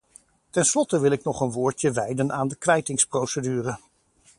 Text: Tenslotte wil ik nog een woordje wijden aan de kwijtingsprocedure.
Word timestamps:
Tenslotte 0.51 0.99
wil 0.99 1.11
ik 1.11 1.23
nog 1.23 1.41
een 1.41 1.51
woordje 1.51 1.91
wijden 1.91 2.31
aan 2.31 2.47
de 2.47 2.55
kwijtingsprocedure. 2.55 3.77